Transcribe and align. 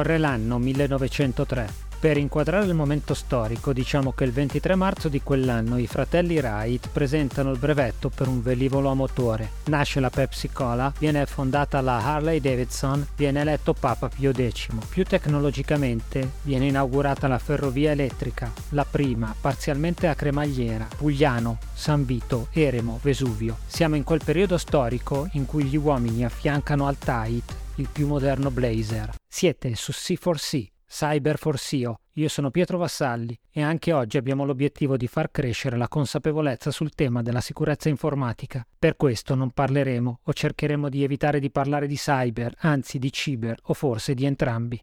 Ricorre 0.00 0.18
l'anno 0.18 0.58
1903. 0.58 1.88
Per 2.00 2.16
inquadrare 2.16 2.64
il 2.64 2.72
momento 2.72 3.12
storico, 3.12 3.74
diciamo 3.74 4.12
che 4.12 4.24
il 4.24 4.32
23 4.32 4.74
marzo 4.74 5.10
di 5.10 5.20
quell'anno 5.20 5.76
i 5.76 5.86
fratelli 5.86 6.38
Wright 6.38 6.88
presentano 6.90 7.50
il 7.50 7.58
brevetto 7.58 8.08
per 8.08 8.26
un 8.26 8.40
velivolo 8.40 8.88
a 8.88 8.94
motore. 8.94 9.50
Nasce 9.66 10.00
la 10.00 10.08
Pepsi 10.08 10.48
Cola, 10.48 10.90
viene 10.98 11.26
fondata 11.26 11.82
la 11.82 12.02
Harley 12.02 12.40
Davidson, 12.40 13.06
viene 13.14 13.42
eletto 13.42 13.74
Papa 13.74 14.08
Pio 14.08 14.32
X. 14.32 14.68
Più 14.88 15.04
tecnologicamente 15.04 16.30
viene 16.44 16.68
inaugurata 16.68 17.28
la 17.28 17.38
ferrovia 17.38 17.90
elettrica, 17.90 18.50
la 18.70 18.86
prima 18.86 19.34
parzialmente 19.38 20.06
a 20.08 20.14
cremagliera, 20.14 20.88
Pugliano, 20.96 21.58
San 21.74 22.06
Vito, 22.06 22.48
Eremo, 22.52 22.98
Vesuvio. 23.02 23.58
Siamo 23.66 23.96
in 23.96 24.04
quel 24.04 24.22
periodo 24.24 24.56
storico 24.56 25.28
in 25.32 25.44
cui 25.44 25.64
gli 25.64 25.76
uomini 25.76 26.24
affiancano 26.24 26.86
al 26.86 26.96
Tite 26.96 27.68
il 27.76 27.88
più 27.90 28.06
moderno 28.06 28.50
blazer. 28.50 29.14
Siete 29.28 29.74
su 29.74 29.92
C4C 29.92 30.66
Cyber 30.90 31.38
Forsio, 31.38 32.00
io 32.14 32.28
sono 32.28 32.50
Pietro 32.50 32.76
Vassalli 32.76 33.38
e 33.48 33.62
anche 33.62 33.92
oggi 33.92 34.16
abbiamo 34.16 34.44
l'obiettivo 34.44 34.96
di 34.96 35.06
far 35.06 35.30
crescere 35.30 35.76
la 35.76 35.86
consapevolezza 35.86 36.72
sul 36.72 36.90
tema 36.96 37.22
della 37.22 37.40
sicurezza 37.40 37.88
informatica. 37.88 38.66
Per 38.76 38.96
questo 38.96 39.36
non 39.36 39.52
parleremo 39.52 40.20
o 40.20 40.32
cercheremo 40.32 40.88
di 40.88 41.04
evitare 41.04 41.38
di 41.38 41.52
parlare 41.52 41.86
di 41.86 41.94
cyber, 41.94 42.54
anzi 42.58 42.98
di 42.98 43.12
ciber 43.12 43.56
o 43.66 43.72
forse 43.72 44.14
di 44.14 44.24
entrambi. 44.24 44.82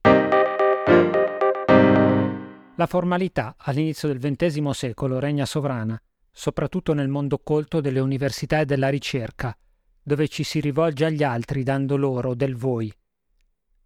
La 2.75 2.85
formalità 2.87 3.55
all'inizio 3.57 4.07
del 4.07 4.19
XX 4.19 4.69
secolo 4.69 5.19
regna 5.19 5.45
sovrana, 5.45 6.01
soprattutto 6.31 6.93
nel 6.93 7.09
mondo 7.09 7.39
colto 7.39 7.81
delle 7.81 7.99
università 7.99 8.61
e 8.61 8.65
della 8.65 8.87
ricerca, 8.87 9.57
dove 10.07 10.29
ci 10.29 10.43
si 10.43 10.61
rivolge 10.61 11.03
agli 11.03 11.21
altri 11.21 11.63
dando 11.63 11.97
loro 11.97 12.33
del 12.33 12.55
voi 12.55 12.89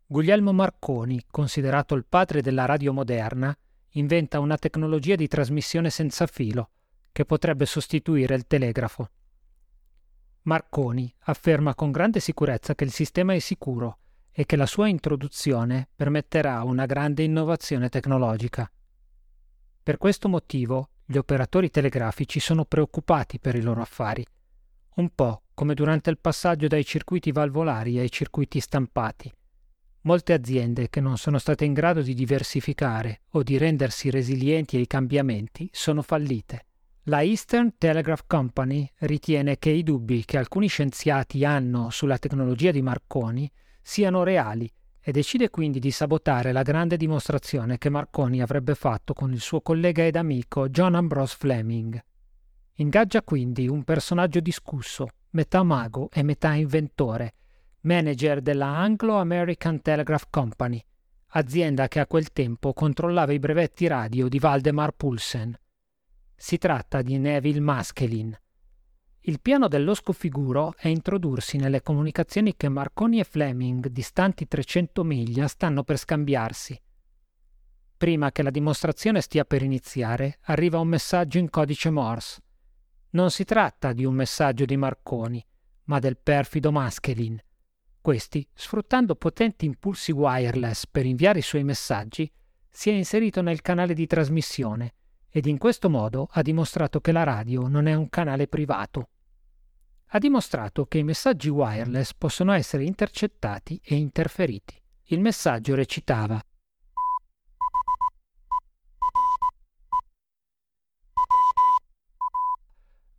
Guglielmo 0.06 0.54
Marconi, 0.54 1.24
considerato 1.32 1.96
il 1.96 2.06
padre 2.06 2.44
della 2.44 2.66
radio 2.66 2.94
moderna, 2.94 3.58
inventa 3.94 4.40
una 4.40 4.56
tecnologia 4.56 5.16
di 5.16 5.28
trasmissione 5.28 5.90
senza 5.90 6.28
filo 6.28 6.70
che 7.12 7.26
potrebbe 7.26 7.66
sostituire 7.66 8.36
il 8.36 8.46
telegrafo. 8.46 9.10
Marconi 10.44 11.12
afferma 11.22 11.74
con 11.74 11.92
grande 11.92 12.20
sicurezza 12.20 12.76
che 12.76 12.84
il 12.84 12.92
sistema 12.92 13.34
è 13.34 13.40
sicuro 13.40 13.98
e 14.32 14.46
che 14.46 14.58
la 14.58 14.68
sua 14.68 14.88
introduzione 14.90 15.88
permetterà 15.96 16.62
una 16.62 16.86
grande 16.86 17.24
innovazione 17.24 17.90
tecnologica. 17.90 18.72
Per 19.82 19.98
questo 19.98 20.30
motivo 20.30 20.90
gli 21.04 21.18
operatori 21.18 21.72
telegrafici 21.72 22.40
sono 22.40 22.66
preoccupati 22.66 23.40
per 23.40 23.56
i 23.56 23.62
loro 23.62 23.82
affari, 23.82 24.24
un 24.98 25.10
po' 25.16 25.44
come 25.62 25.76
durante 25.76 26.10
il 26.10 26.18
passaggio 26.18 26.66
dai 26.66 26.84
circuiti 26.84 27.32
valvolari 27.32 28.00
ai 28.00 28.10
circuiti 28.10 28.60
stampati. 28.60 29.32
Molte 30.02 30.34
aziende 30.34 30.90
che 30.90 31.02
non 31.02 31.20
sono 31.20 31.38
state 31.38 31.66
in 31.66 31.74
grado 31.74 32.02
di 32.02 32.16
diversificare 32.16 33.22
o 33.34 33.44
di 33.44 33.60
rendersi 33.60 34.10
resilienti 34.10 34.78
ai 34.78 34.88
cambiamenti 34.88 35.70
sono 35.72 36.02
fallite. 36.02 36.66
La 37.04 37.22
Eastern 37.22 37.78
Telegraph 37.78 38.24
Company 38.26 38.90
ritiene 39.02 39.60
che 39.60 39.70
i 39.70 39.84
dubbi 39.84 40.26
che 40.26 40.40
alcuni 40.40 40.66
scienziati 40.66 41.46
hanno 41.46 41.92
sulla 41.92 42.18
tecnologia 42.18 42.72
di 42.72 42.82
Marconi 42.82 43.48
siano 43.84 44.24
reali 44.24 44.68
e 45.00 45.12
decide 45.12 45.52
quindi 45.52 45.78
di 45.78 45.92
sabotare 45.92 46.52
la 46.54 46.64
grande 46.64 46.98
dimostrazione 46.98 47.78
che 47.78 47.90
Marconi 47.90 48.42
avrebbe 48.42 48.74
fatto 48.74 49.14
con 49.14 49.32
il 49.32 49.40
suo 49.40 49.62
collega 49.62 50.04
ed 50.04 50.16
amico 50.16 50.70
John 50.70 50.96
Ambrose 50.96 51.36
Fleming. 51.38 52.04
Ingaggia 52.78 53.22
quindi 53.22 53.68
un 53.68 53.84
personaggio 53.84 54.40
discusso, 54.40 55.08
metà 55.32 55.64
mago 55.64 56.10
e 56.12 56.24
metà 56.24 56.54
inventore, 56.54 57.36
manager 57.82 58.42
della 58.42 58.68
Anglo-American 58.68 59.82
Telegraph 59.82 60.28
Company, 60.30 60.84
azienda 61.30 61.88
che 61.88 62.00
a 62.00 62.08
quel 62.08 62.32
tempo 62.32 62.74
controllava 62.74 63.32
i 63.32 63.40
brevetti 63.40 63.88
radio 63.88 64.28
di 64.28 64.40
Valdemar 64.40 64.92
Poulsen. 64.92 65.58
Si 66.36 66.58
tratta 66.58 67.02
di 67.02 67.18
Neville 67.18 67.60
Maskelyne. 67.60 68.42
Il 69.22 69.40
piano 69.40 69.68
dell'osco 69.68 70.14
figuro 70.14 70.74
è 70.76 70.88
introdursi 70.88 71.58
nelle 71.58 71.82
comunicazioni 71.82 72.56
che 72.58 72.70
Marconi 72.70 73.20
e 73.20 73.24
Fleming, 73.24 73.88
distanti 73.88 74.48
300 74.48 75.04
miglia, 75.04 75.48
stanno 75.48 75.84
per 75.84 75.98
scambiarsi. 75.98 76.80
Prima 77.96 78.32
che 78.32 78.42
la 78.42 78.50
dimostrazione 78.50 79.22
stia 79.22 79.46
per 79.46 79.62
iniziare, 79.62 80.40
arriva 80.46 80.80
un 80.80 80.88
messaggio 80.88 81.38
in 81.38 81.52
codice 81.52 81.92
Morse. 81.92 82.42
Non 83.12 83.32
si 83.32 83.44
tratta 83.44 83.94
di 83.94 84.06
un 84.06 84.14
messaggio 84.14 84.66
di 84.66 84.78
Marconi, 84.78 85.46
ma 85.86 86.00
del 86.00 86.18
perfido 86.18 86.72
Maskelyne 86.72 87.44
questi, 88.02 88.46
sfruttando 88.52 89.16
potenti 89.16 89.66
impulsi 89.66 90.12
wireless 90.12 90.88
per 90.88 91.06
inviare 91.06 91.40
i 91.40 91.44
suoi 91.44 91.64
messaggi, 91.64 92.30
si 92.68 92.90
è 92.90 92.94
inserito 92.94 93.44
nel 93.44 93.62
canale 93.62 93.94
di 93.94 94.08
trasmissione 94.08 94.96
ed 95.30 95.46
in 95.46 95.60
questo 95.60 95.90
modo 95.90 96.28
ha 96.32 96.42
dimostrato 96.42 97.00
che 97.00 97.12
la 97.12 97.24
radio 97.24 97.68
non 97.68 97.86
è 97.86 97.94
un 97.94 98.10
canale 98.10 98.48
privato. 98.48 99.10
Ha 100.14 100.18
dimostrato 100.18 100.88
che 100.88 100.98
i 100.98 101.04
messaggi 101.04 101.48
wireless 101.48 102.14
possono 102.18 102.52
essere 102.54 102.84
intercettati 102.84 103.80
e 103.84 103.96
interferiti. 103.96 104.76
Il 105.06 105.20
messaggio 105.20 105.76
recitava 105.76 106.44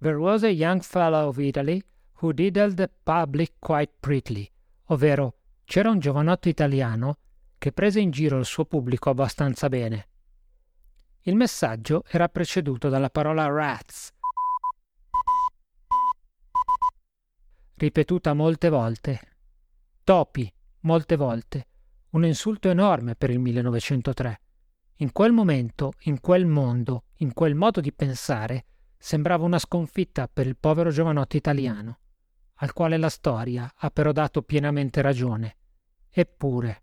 There 0.03 0.19
was 0.19 0.43
a 0.43 0.49
young 0.49 0.81
fellow 0.81 1.29
of 1.29 1.39
Italy 1.39 1.81
who 2.21 2.33
diddled 2.33 2.75
the 2.75 2.91
public 3.05 3.53
quite 3.61 3.93
prettily 4.01 4.51
ovvero 4.87 5.37
c'era 5.65 5.91
un 5.91 5.99
giovanotto 5.99 6.49
italiano 6.49 7.19
che 7.59 7.73
prese 7.73 8.01
in 8.01 8.11
giro 8.11 8.39
il 8.39 8.45
suo 8.45 8.65
pubblico 8.65 9.11
abbastanza 9.11 9.69
bene. 9.69 10.09
Il 11.23 11.37
messaggio 11.37 12.03
era 12.09 12.29
preceduto 12.29 12.89
dalla 12.89 13.11
parola 13.11 13.47
rats, 13.47 14.13
ripetuta 17.75 18.35
molte 18.35 18.69
volte. 18.69 19.21
Topi, 20.03 20.53
molte 20.81 21.17
volte. 21.17 21.67
Un 22.11 22.25
insulto 22.25 22.69
enorme 22.69 23.15
per 23.15 23.31
il 23.31 23.39
1903. 23.39 24.41
In 24.97 25.13
quel 25.13 25.33
momento, 25.33 25.93
in 26.03 26.21
quel 26.21 26.47
mondo, 26.47 27.05
in 27.19 27.33
quel 27.33 27.55
modo 27.55 27.81
di 27.81 27.93
pensare, 27.93 28.67
sembrava 29.03 29.45
una 29.45 29.59
sconfitta 29.59 30.29
per 30.33 30.47
il 30.47 30.57
povero 30.57 30.91
giovanotto 30.91 31.37
italiano 31.37 31.99
al 32.63 32.73
quale 32.73 32.97
la 32.97 33.09
storia 33.09 33.73
ha 33.75 33.91
però 33.91 34.13
dato 34.13 34.43
pienamente 34.43 35.03
ragione. 35.03 35.57
Eppure. 36.09 36.83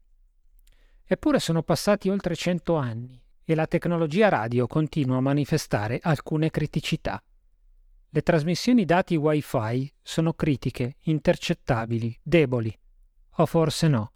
Eppure 1.06 1.40
sono 1.40 1.64
passati 1.64 2.10
oltre 2.10 2.36
cento 2.36 2.76
anni 2.76 3.20
e 3.44 3.56
la 3.56 3.66
tecnologia 3.66 4.28
radio 4.28 4.68
continua 4.68 5.18
a 5.18 5.22
manifestare 5.22 6.00
alcune 6.02 6.50
criticità. 6.50 7.24
Le 8.10 8.22
trasmissioni 8.22 8.84
dati 8.86 9.16
wifi 9.16 9.92
sono 10.02 10.34
critiche, 10.34 10.98
intercettabili, 11.04 12.20
deboli. 12.22 12.78
O 13.38 13.46
forse 13.46 13.88
no. 13.88 14.12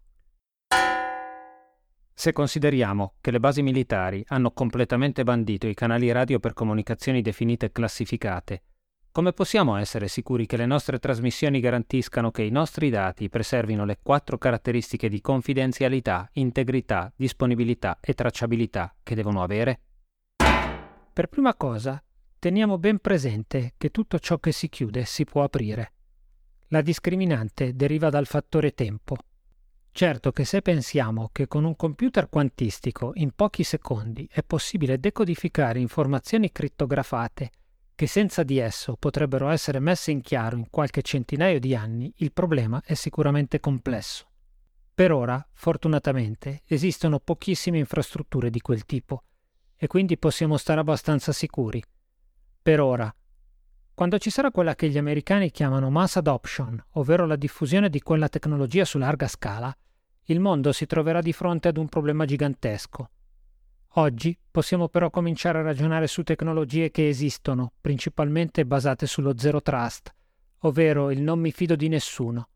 Se 2.13 2.31
consideriamo 2.31 3.15
che 3.21 3.31
le 3.31 3.39
basi 3.39 3.61
militari 3.61 4.23
hanno 4.27 4.51
completamente 4.51 5.23
bandito 5.23 5.67
i 5.67 5.73
canali 5.73 6.11
radio 6.11 6.39
per 6.39 6.53
comunicazioni 6.53 7.21
definite 7.21 7.71
classificate 7.71 8.63
come 9.13 9.31
possiamo 9.31 9.75
essere 9.75 10.07
sicuri 10.07 10.47
che 10.47 10.57
le 10.57 10.65
nostre 10.65 10.97
trasmissioni 10.97 11.59
garantiscano 11.59 12.31
che 12.31 12.41
i 12.41 12.49
nostri 12.49 12.89
dati 12.89 13.29
preservino 13.29 13.85
le 13.85 13.99
quattro 14.01 14.39
caratteristiche 14.39 15.07
di 15.07 15.21
confidenzialità, 15.21 16.27
integrità, 16.33 17.13
disponibilità 17.15 17.99
e 18.01 18.15
tracciabilità 18.15 18.95
che 19.03 19.13
devono 19.13 19.43
avere? 19.43 19.81
Per 21.13 21.27
prima 21.27 21.53
cosa, 21.53 22.03
teniamo 22.39 22.79
ben 22.79 22.97
presente 22.97 23.75
che 23.77 23.91
tutto 23.91 24.17
ciò 24.17 24.39
che 24.39 24.51
si 24.51 24.67
chiude 24.67 25.05
si 25.05 25.25
può 25.25 25.43
aprire. 25.43 25.93
La 26.69 26.81
discriminante 26.81 27.75
deriva 27.75 28.09
dal 28.09 28.25
fattore 28.25 28.71
tempo. 28.71 29.15
Certo 29.95 30.31
che 30.31 30.43
se 30.43 30.63
pensiamo 30.63 31.29
che 31.31 31.47
con 31.47 31.65
un 31.65 31.75
computer 31.75 32.27
quantistico 32.27 33.11
in 33.13 33.29
pochi 33.35 33.63
secondi 33.63 34.27
è 34.31 34.41
possibile 34.41 34.99
decodificare 34.99 35.79
informazioni 35.79 36.51
crittografate 36.51 37.51
che 37.93 38.07
senza 38.07 38.41
di 38.41 38.57
esso 38.57 38.95
potrebbero 38.97 39.49
essere 39.49 39.77
messe 39.77 40.09
in 40.09 40.21
chiaro 40.21 40.57
in 40.57 40.71
qualche 40.71 41.03
centinaio 41.03 41.59
di 41.59 41.75
anni, 41.75 42.11
il 42.17 42.31
problema 42.31 42.81
è 42.83 42.95
sicuramente 42.95 43.59
complesso. 43.59 44.25
Per 44.95 45.11
ora, 45.11 45.47
fortunatamente, 45.53 46.63
esistono 46.65 47.19
pochissime 47.19 47.77
infrastrutture 47.77 48.49
di 48.49 48.61
quel 48.61 48.85
tipo 48.85 49.25
e 49.75 49.85
quindi 49.85 50.17
possiamo 50.17 50.57
stare 50.57 50.79
abbastanza 50.79 51.31
sicuri. 51.31 51.83
Per 52.63 52.79
ora. 52.79 53.13
Quando 53.93 54.17
ci 54.17 54.29
sarà 54.29 54.51
quella 54.51 54.75
che 54.75 54.89
gli 54.89 54.97
americani 54.97 55.51
chiamano 55.51 55.89
mass 55.89 56.15
adoption, 56.15 56.83
ovvero 56.93 57.25
la 57.25 57.35
diffusione 57.35 57.89
di 57.89 58.01
quella 58.01 58.29
tecnologia 58.29 58.85
su 58.85 58.97
larga 58.97 59.27
scala, 59.27 59.75
il 60.27 60.39
mondo 60.39 60.71
si 60.71 60.85
troverà 60.85 61.21
di 61.21 61.33
fronte 61.33 61.67
ad 61.67 61.77
un 61.77 61.87
problema 61.87 62.25
gigantesco 62.25 63.09
Oggi 63.95 64.35
possiamo 64.49 64.89
però 64.89 65.11
cominciare 65.11 65.59
a 65.59 65.61
ragionare 65.61 66.07
su 66.07 66.23
tecnologie 66.23 66.89
che 66.89 67.07
esistono, 67.07 67.73
principalmente 67.79 68.65
basate 68.65 69.05
sullo 69.05 69.37
zero 69.37 69.61
trust, 69.61 70.11
ovvero 70.61 71.11
il 71.11 71.21
non 71.21 71.39
mi 71.39 71.51
fido 71.51 71.75
di 71.75 71.89
nessuno. 71.89 72.47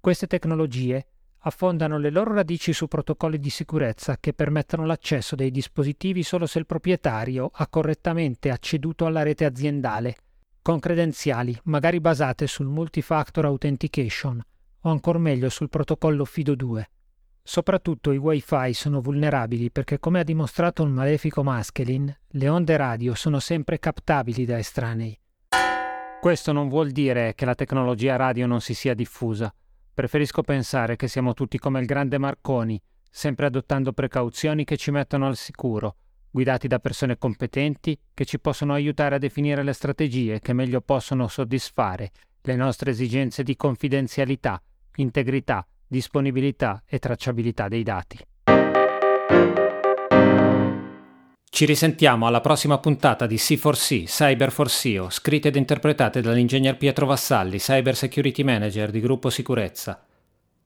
Queste 0.00 0.26
tecnologie 0.26 1.06
affondano 1.38 1.98
le 1.98 2.10
loro 2.10 2.34
radici 2.34 2.72
su 2.72 2.88
protocolli 2.88 3.38
di 3.38 3.50
sicurezza 3.50 4.18
che 4.18 4.32
permettono 4.32 4.84
l'accesso 4.86 5.36
dei 5.36 5.52
dispositivi 5.52 6.24
solo 6.24 6.46
se 6.46 6.58
il 6.58 6.66
proprietario 6.66 7.48
ha 7.52 7.68
correttamente 7.68 8.50
acceduto 8.50 9.06
alla 9.06 9.22
rete 9.22 9.44
aziendale, 9.44 10.16
con 10.66 10.80
credenziali 10.80 11.56
magari 11.66 12.00
basate 12.00 12.48
sul 12.48 12.66
multifactor 12.66 13.44
authentication 13.44 14.42
o 14.80 14.90
ancor 14.90 15.16
meglio 15.18 15.48
sul 15.48 15.68
protocollo 15.68 16.24
FIDO2. 16.24 16.82
Soprattutto 17.40 18.10
i 18.10 18.16
wifi 18.16 18.72
sono 18.72 19.00
vulnerabili 19.00 19.70
perché 19.70 20.00
come 20.00 20.18
ha 20.18 20.24
dimostrato 20.24 20.82
un 20.82 20.90
malefico 20.90 21.44
Maskelin, 21.44 22.12
le 22.26 22.48
onde 22.48 22.76
radio 22.76 23.14
sono 23.14 23.38
sempre 23.38 23.78
captabili 23.78 24.44
da 24.44 24.58
estranei. 24.58 25.16
Questo 26.20 26.50
non 26.50 26.68
vuol 26.68 26.90
dire 26.90 27.34
che 27.36 27.44
la 27.44 27.54
tecnologia 27.54 28.16
radio 28.16 28.48
non 28.48 28.60
si 28.60 28.74
sia 28.74 28.94
diffusa. 28.94 29.54
Preferisco 29.94 30.42
pensare 30.42 30.96
che 30.96 31.06
siamo 31.06 31.32
tutti 31.32 31.58
come 31.58 31.78
il 31.78 31.86
grande 31.86 32.18
Marconi, 32.18 32.82
sempre 33.08 33.46
adottando 33.46 33.92
precauzioni 33.92 34.64
che 34.64 34.76
ci 34.76 34.90
mettono 34.90 35.28
al 35.28 35.36
sicuro, 35.36 35.94
guidati 36.36 36.68
da 36.68 36.78
persone 36.80 37.16
competenti 37.16 37.98
che 38.12 38.26
ci 38.26 38.38
possono 38.38 38.74
aiutare 38.74 39.14
a 39.14 39.18
definire 39.18 39.62
le 39.62 39.72
strategie 39.72 40.38
che 40.40 40.52
meglio 40.52 40.82
possono 40.82 41.28
soddisfare 41.28 42.10
le 42.42 42.56
nostre 42.56 42.90
esigenze 42.90 43.42
di 43.42 43.56
confidenzialità, 43.56 44.60
integrità, 44.96 45.66
disponibilità 45.86 46.82
e 46.86 46.98
tracciabilità 46.98 47.68
dei 47.68 47.82
dati. 47.82 48.18
Ci 51.48 51.64
risentiamo 51.64 52.26
alla 52.26 52.42
prossima 52.42 52.76
puntata 52.76 53.26
di 53.26 53.36
C4C, 53.36 54.04
Cyber 54.04 54.52
for 54.52 54.68
SEO, 54.68 55.08
scritte 55.08 55.48
ed 55.48 55.56
interpretate 55.56 56.20
dall'ingegner 56.20 56.76
Pietro 56.76 57.06
Vassalli, 57.06 57.56
Cyber 57.56 57.96
Security 57.96 58.42
Manager 58.42 58.90
di 58.90 59.00
Gruppo 59.00 59.30
Sicurezza. 59.30 60.04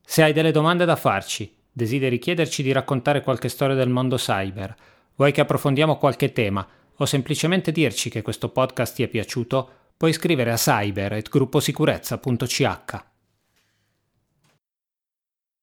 Se 0.05 0.21
hai 0.25 0.33
delle 0.33 0.51
domande 0.51 0.85
da 0.85 0.97
farci, 0.97 1.55
desideri 1.71 2.19
chiederci 2.19 2.65
di 2.65 2.73
raccontare 2.73 3.23
qualche 3.23 3.49
storia 3.49 3.77
del 3.77 3.89
mondo 3.89 4.17
cyber, 4.17 4.75
vuoi 5.21 5.33
che 5.33 5.43
approfondiamo 5.43 5.99
qualche 5.99 6.33
tema 6.33 6.67
o 6.97 7.05
semplicemente 7.05 7.73
dirci 7.73 8.09
che 8.09 8.23
questo 8.23 8.49
podcast 8.49 8.95
ti 8.95 9.03
è 9.03 9.09
piaciuto, 9.09 9.71
puoi 9.95 10.15
scrivere 10.15 10.51
a 10.51 10.57
cyber.grupposicurezza.ch. 10.57 13.10